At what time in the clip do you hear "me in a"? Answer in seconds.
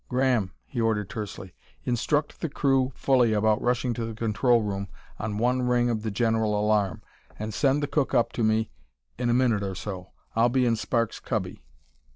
8.43-9.33